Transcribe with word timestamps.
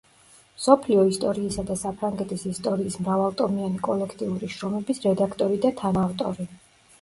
მსოფლიო 0.59 1.01
ისტორიისა 1.09 1.65
და 1.67 1.75
საფრანგეთის 1.81 2.45
ისტორიის 2.53 2.97
მრავალტომიანი 3.03 3.83
კოლექტიური 3.89 4.51
შრომების 4.57 5.05
რედაქტორი 5.05 5.61
და 5.69 5.73
თანაავტორი. 5.85 6.49